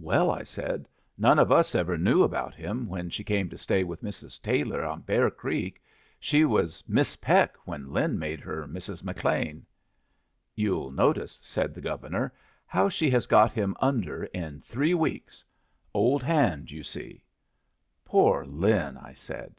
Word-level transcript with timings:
"Well," 0.00 0.30
I 0.30 0.44
said, 0.44 0.88
"none 1.18 1.36
of 1.36 1.50
us 1.50 1.74
ever 1.74 1.98
knew 1.98 2.22
about 2.22 2.54
him 2.54 2.86
when 2.88 3.10
she 3.10 3.24
came 3.24 3.48
to 3.50 3.58
stay 3.58 3.82
with 3.82 4.04
Mrs. 4.04 4.40
Taylor 4.40 4.84
on 4.84 5.00
Bear 5.00 5.28
Creek. 5.32 5.82
She 6.20 6.44
was 6.44 6.84
Miss 6.86 7.16
Peck 7.16 7.56
when 7.66 7.92
Lin 7.92 8.16
made 8.16 8.38
her 8.38 8.68
Mrs. 8.68 9.02
McLean." 9.02 9.66
"You'll 10.54 10.92
notice," 10.92 11.40
said 11.42 11.74
the 11.74 11.80
Governor, 11.80 12.32
"how 12.68 12.88
she 12.88 13.10
has 13.10 13.26
got 13.26 13.50
him 13.50 13.74
under 13.80 14.22
in 14.26 14.60
three 14.60 14.94
weeks. 14.94 15.44
Old 15.92 16.22
hand, 16.22 16.70
you 16.70 16.84
see." 16.84 17.24
"Poor 18.04 18.44
Lin!" 18.46 18.96
I 18.96 19.12
said. 19.12 19.56